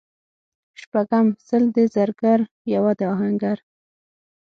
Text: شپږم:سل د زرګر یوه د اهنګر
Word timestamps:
شپږم:سل 0.81 1.63
د 1.75 1.77
زرګر 1.95 2.39
یوه 2.73 2.91
د 2.99 3.01
اهنګر 3.13 3.57